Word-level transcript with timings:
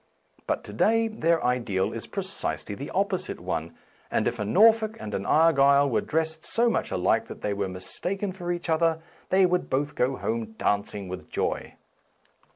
But 0.47 0.63
to 0.63 0.73
day 0.73 1.07
their 1.07 1.45
ideal 1.45 1.93
is 1.93 2.07
precisely 2.07 2.73
the 2.73 2.89
opposite 2.89 3.39
one, 3.39 3.75
and 4.09 4.27
if 4.27 4.39
a 4.39 4.43
Norfolk 4.43 4.97
and 4.99 5.13
an 5.13 5.27
Argyll 5.27 5.91
were 5.91 6.01
dressed 6.01 6.43
so 6.43 6.71
much 6.71 6.89
alike 6.89 7.27
that 7.27 7.41
they 7.41 7.53
were 7.53 7.69
mistaken 7.69 8.31
for 8.33 8.51
each 8.51 8.67
other 8.67 8.97
they 9.29 9.45
would 9.45 9.69
both 9.69 9.93
go 9.93 10.15
home 10.15 10.55
danc 10.57 10.95
ing 10.95 11.07
with 11.07 11.29
joy. 11.29 11.75